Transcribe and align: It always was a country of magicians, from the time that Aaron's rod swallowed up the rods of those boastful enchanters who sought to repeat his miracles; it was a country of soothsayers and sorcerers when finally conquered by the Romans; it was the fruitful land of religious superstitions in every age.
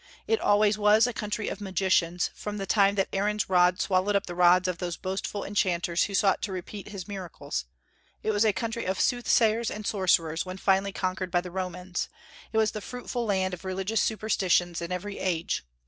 It 0.25 0.41
always 0.41 0.79
was 0.79 1.05
a 1.05 1.13
country 1.13 1.47
of 1.47 1.61
magicians, 1.61 2.31
from 2.33 2.57
the 2.57 2.65
time 2.65 2.95
that 2.95 3.07
Aaron's 3.13 3.47
rod 3.51 3.79
swallowed 3.79 4.15
up 4.15 4.25
the 4.25 4.33
rods 4.33 4.67
of 4.67 4.79
those 4.79 4.97
boastful 4.97 5.43
enchanters 5.43 6.05
who 6.05 6.15
sought 6.15 6.41
to 6.41 6.51
repeat 6.51 6.87
his 6.87 7.07
miracles; 7.07 7.65
it 8.23 8.31
was 8.31 8.43
a 8.43 8.51
country 8.51 8.85
of 8.85 8.99
soothsayers 8.99 9.69
and 9.69 9.85
sorcerers 9.85 10.43
when 10.43 10.57
finally 10.57 10.91
conquered 10.91 11.29
by 11.29 11.41
the 11.41 11.51
Romans; 11.51 12.09
it 12.51 12.57
was 12.57 12.71
the 12.71 12.81
fruitful 12.81 13.27
land 13.27 13.53
of 13.53 13.63
religious 13.63 14.01
superstitions 14.01 14.81
in 14.81 14.91
every 14.91 15.19
age. 15.19 15.63